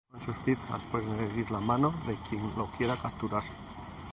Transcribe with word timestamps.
Con 0.09 0.19
sus 0.19 0.35
pinzas 0.37 0.81
puede 0.91 1.05
herir 1.27 1.51
la 1.51 1.59
mano 1.59 1.93
de 2.07 2.15
quien 2.27 2.41
lo 2.57 2.65
quiera 2.71 2.95
capturar. 2.95 3.43